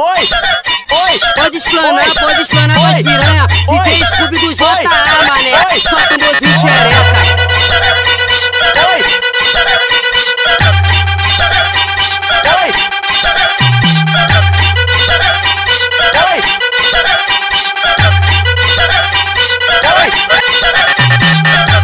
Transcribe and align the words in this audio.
Oi, 0.00 0.06
oi, 0.06 1.18
Pode 1.34 1.56
explanar, 1.56 2.14
pode 2.14 2.40
explanar 2.42 2.76
as 2.76 3.02
piranha. 3.02 3.46
DJ 3.48 4.04
Scooby 4.04 4.38
do 4.38 4.54
JA, 4.54 4.64
mané. 5.26 5.50
Solta 5.82 6.14
o 6.14 6.20
mozinho 6.20 6.54
xereca. 6.60 7.02
oi. 8.86 9.02
Oi. 12.54 12.70
Oi. 19.96 20.08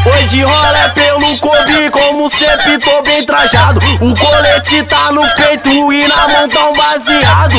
Oi 0.06 0.24
de 0.26 0.42
rola 0.42 0.88
pelo 0.90 1.38
Kobe, 1.38 1.90
como 1.90 2.30
sempre 2.30 2.78
tô 2.78 3.02
bem 3.02 3.24
trajado. 3.24 3.80
O 4.00 4.14
colete 4.14 4.84
tá 4.84 5.10
no 5.10 5.26
peito 5.34 5.92
e 5.92 6.06
na 6.06 6.28
mão 6.28 6.48
tão 6.48 6.72
baseado. 6.74 6.83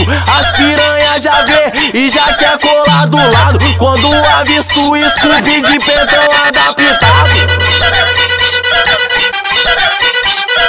As 0.08 0.52
piranha 0.52 1.20
já 1.20 1.44
vê 1.44 1.98
e 1.98 2.10
já 2.10 2.34
quer 2.36 2.58
colar 2.60 3.08
do 3.08 3.18
lado. 3.18 3.60
Quando 3.78 4.06
avisto 4.38 4.80
o 4.80 4.96
Scooby 4.98 5.62
de 5.62 5.80
pentão 5.80 6.28
adaptado. 6.48 7.56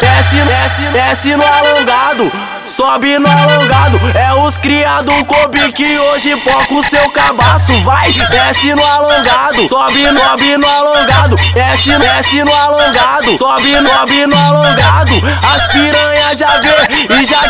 Desce, 0.00 0.36
desce, 0.36 0.82
desce 0.92 1.36
no 1.36 1.46
alongado, 1.46 2.32
sobe 2.66 3.18
no 3.18 3.28
alongado. 3.28 4.00
É 4.14 4.32
os 4.34 4.56
criado 4.56 5.12
Kobe 5.24 5.72
que 5.72 5.98
hoje 5.98 6.36
foca 6.36 6.74
o 6.74 6.82
seu 6.84 7.08
cabaço. 7.10 7.72
Vai, 7.82 8.10
desce 8.30 8.74
no 8.74 8.84
alongado, 8.84 9.68
sobe, 9.68 10.06
sobe 10.06 10.56
no 10.58 10.68
alongado. 10.68 11.36
Desce, 11.54 11.98
desce 11.98 12.44
no 12.44 12.54
alongado, 12.54 13.38
sobe, 13.38 13.76
sobe 13.76 14.26
no 14.26 14.36
alongado. 14.36 15.12
As 15.54 15.66
piranha 15.68 16.34
já 16.36 16.60
vê 16.60 17.14
e 17.20 17.24
já 17.24 17.45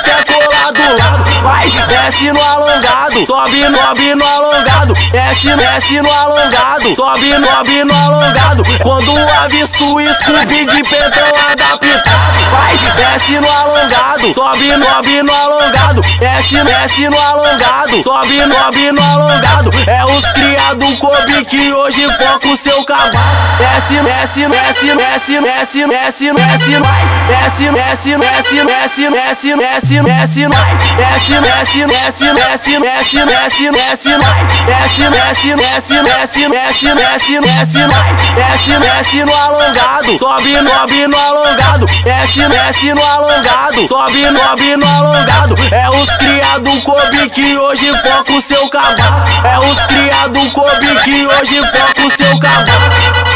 desce 2.06 2.33
no 2.33 2.41
alongado, 2.41 2.95
sobe, 3.24 3.64
sobe 3.64 4.14
no 4.16 4.26
alongado. 4.26 4.94
Desce, 5.12 5.56
desce 5.56 6.02
no 6.02 6.12
alongado, 6.12 6.95
sobe, 6.95 7.34
sobe 7.34 7.84
no 7.84 7.95
alongado. 7.95 8.62
Quando 8.82 9.16
avisto 9.42 9.95
o 9.95 10.00
Scooby 10.00 10.66
de 10.66 10.82
pentão 10.82 11.30
adaptado. 11.50 12.26
Vai, 12.50 12.76
desce 12.96 13.40
no 13.40 13.48
alongado, 13.48 14.34
sobe, 14.34 14.73
sobe 14.73 15.23
no 15.23 15.32
alongado. 15.32 16.00
Desce, 16.18 16.62
desce 16.64 17.08
no 17.08 17.18
alongado, 17.18 18.02
sobe, 18.02 18.42
sobe 18.42 18.92
no 18.92 19.02
alongado. 19.12 19.70
É 19.86 20.04
os 20.04 20.24
criado 20.32 20.96
Kobe 20.98 21.45
que 21.45 21.73
hoje 21.73 22.02
foca 22.18 22.48
o 22.48 22.56
seu 22.56 22.84
cavalo. 22.84 23.10
Desce, 23.58 23.95
desce, 24.02 24.48
desce, 24.48 24.96
desce, 24.96 25.40
desce, 25.40 25.86
desce, 25.86 26.32
desce, 26.34 26.80
vai. 26.80 27.04
Desce, 27.28 27.73
desce, 27.73 28.18
desce, 28.18 28.64
desce, 28.64 29.10
desce, 29.10 29.56
desce, 29.56 30.02
desce, 30.02 30.48
vai. 30.48 30.76
Desce, 30.96 31.40
desce, 31.40 31.86
desce, 31.86 32.32
desce, 32.34 32.80
desce, 32.80 33.05
desce, 33.15 33.71
desce. 33.71 34.18
Desce, 34.66 35.10
desce, 35.10 35.54
desce, 35.54 36.02
desce, 36.02 36.49
desce, 36.49 36.95
desce, 36.95 37.40
desce, 37.40 37.87
vai. 37.87 38.15
Desce, 38.35 38.79
desce 38.80 39.24
no 39.24 39.35
alongado, 39.35 40.18
sobe, 40.18 40.57
sobe 40.57 41.09
no 41.09 41.18
alongado. 41.18 41.87
Desce, 42.02 42.48
desce 42.48 42.95
no 42.95 43.04
alongado, 43.04 43.88
sobe, 43.88 44.26
sobe 44.26 44.76
no 44.76 44.87
alongado. 44.87 45.54
É 45.71 45.88
os 45.88 46.16
criado 46.16 46.82
Kobe 46.82 47.30
que 47.30 47.57
hoje 47.57 47.93
foca 48.02 48.32
o 48.32 48.40
seu 48.40 48.68
cavalo. 48.71 49.23
É 49.45 49.59
os 49.59 49.82
criado 49.87 50.51
Kobe 50.52 50.96
que 51.04 51.26
hoje 51.26 51.57
foca 51.57 52.07
o 52.07 52.10
seu 52.10 52.38
cavalo. 52.41 53.35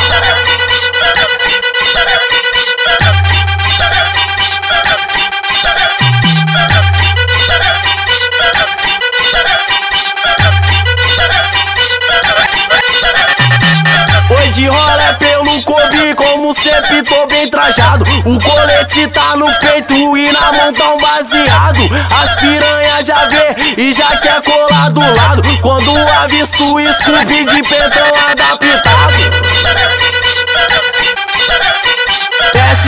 De 14.51 14.67
rola 14.67 15.15
pelo 15.15 15.63
Kobe, 15.63 16.15
como 16.17 16.53
sempre 16.55 17.03
tô 17.05 17.27
bem 17.29 17.49
trajado. 17.49 18.05
O 18.25 18.39
colete 18.39 19.07
tá 19.09 19.37
no 19.37 19.47
peito 19.59 20.17
e 20.17 20.33
na 20.33 20.53
mão 20.53 20.73
tão 20.73 20.99
baseado. 20.99 21.79
As 22.23 22.35
piranha 22.35 23.03
já 23.05 23.29
vê 23.29 23.55
e 23.81 23.93
já 23.93 24.17
quer 24.17 24.43
colar 24.43 24.91
do 24.91 25.01
lado. 25.01 25.43
Quando 25.61 25.97
avisto 26.23 26.63
o 26.65 26.81
Scooby 26.81 27.45
de 27.45 27.63
pentão 27.63 28.13
adaptado. 28.29 30.10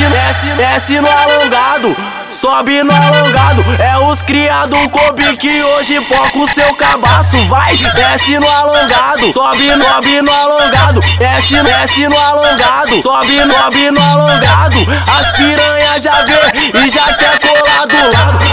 Desce, 0.02 0.10
desce, 0.10 0.56
desce 0.56 1.00
no 1.00 1.08
alongado, 1.08 1.96
sobe 2.28 2.82
no 2.82 2.92
alongado. 2.92 3.64
É 3.78 3.96
os 3.98 4.20
criado 4.20 4.76
Kobe 4.88 5.36
que 5.36 5.62
hoje 5.62 6.00
foca 6.00 6.38
o 6.38 6.48
seu 6.48 6.74
cabaço. 6.74 7.36
Vai, 7.46 7.76
desce 7.76 8.36
no 8.36 8.48
alongado, 8.48 9.32
sobe, 9.32 9.70
sobe 9.70 10.22
no 10.22 10.32
alongado. 10.32 11.00
Desce, 11.18 11.62
desce 11.62 12.08
no 12.08 12.18
alongado, 12.18 13.00
sobe, 13.00 13.42
sobe 13.42 13.90
no 13.92 14.00
alongado. 14.00 14.76
As 15.20 15.30
piranha 15.36 16.00
já 16.00 16.24
vê 16.24 16.84
e 16.84 16.90
já 16.90 17.11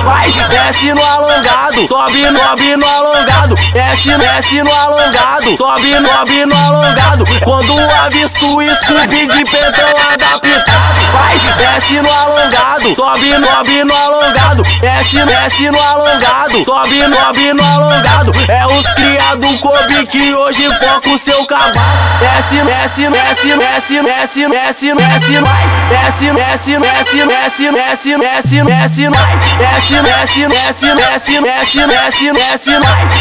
Vai, 0.03 0.31
desce 0.49 0.93
no 0.93 1.03
alongado, 1.03 1.87
sobe, 1.87 2.25
sobe 2.25 2.77
no 2.77 2.87
alongado. 2.87 3.55
Desce, 3.73 4.17
desce 4.17 4.63
no 4.63 4.71
alongado, 4.71 5.57
sobe, 5.57 5.95
sobe 5.95 6.45
no 6.45 6.55
alongado. 6.55 7.25
Quando 7.43 7.73
avisto 8.05 8.55
o 8.55 8.61
Scooby 8.61 9.27
de 9.27 9.45
pentão 9.45 9.89
adaptado. 10.13 10.89
Vai, 11.11 11.37
desce 11.57 12.01
no 12.01 12.11
alongado, 12.11 12.95
sobe, 12.95 13.33
sobe 13.33 13.83
no 13.83 13.95
alongado. 13.95 14.63
Desce, 14.79 15.25
desce 15.25 15.69
no 15.69 15.81
alongado, 15.81 16.65
sobe, 16.65 17.03
sobe 17.03 17.53
no 17.53 17.63
alongado. 17.63 18.31
É 18.47 18.65
os 18.65 18.93
criado 18.93 19.59
Kobe 19.59 20.07
que 20.07 20.33
hoje 20.33 20.63
foca 20.79 21.09
o 21.09 21.17
seu 21.17 21.45
cavalo. 21.45 21.73
Desce, 22.19 22.63
desce, 22.63 23.09
desce, 23.09 23.57
desce, 23.57 24.01
desce, 24.01 24.49
desce, 24.49 24.95
desce, 24.95 25.41
vai. 25.41 25.98
Desce, 26.19 26.33
desce, 26.33 26.77
desce, 26.77 27.71
desce, 27.71 27.71
desce, 27.71 28.17
desce, 28.17 28.63
desce. 28.65 29.09
Desce, 29.57 30.01
desce, 30.03 30.47
desce, 30.49 30.93
desce, 30.93 31.39
desce, 31.39 31.87
desce, 31.87 32.33
desce. 32.33 32.79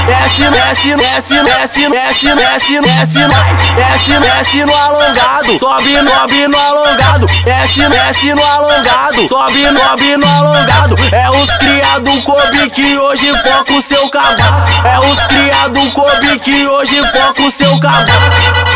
Desce, 0.08 0.50
desce, 0.50 0.96
desce, 0.96 1.42
desce, 1.44 1.88
desce, 1.90 2.34
desce, 2.34 2.80
desce. 2.80 3.28
Desce, 3.76 4.18
desce 4.18 4.66
no 4.66 4.74
alongado, 4.74 5.58
sobe, 5.60 5.94
sobe 5.96 6.48
no 6.48 6.58
alongado. 6.58 7.26
Desce, 7.44 7.88
desce 7.88 8.34
no 8.34 8.42
alongado, 8.42 9.28
sobe, 9.28 9.68
sobe 9.68 10.16
no 10.16 10.26
alongado. 10.36 10.96
É 11.12 11.30
os 11.30 11.50
criado 11.58 12.10
Kobe 12.24 12.68
que 12.68 12.98
hoje 12.98 13.28
foca 13.28 13.74
o 13.74 13.80
seu 13.80 14.10
cavalo. 14.10 14.64
É 14.84 14.98
os 14.98 15.24
criado 15.28 15.92
Kobe 15.92 16.36
que 16.40 16.66
hoje 16.66 16.96
foca 17.12 17.42
o 17.42 17.50
seu 17.52 17.78
cavalo. 17.78 18.67